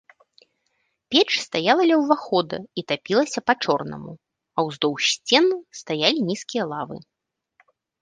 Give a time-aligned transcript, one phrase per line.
[1.15, 4.11] Печ стаяла ля ўвахода і тапілася па-чорнаму,
[4.55, 5.45] а ўздоўж сцен
[5.85, 6.97] стаялі нізкія лавы.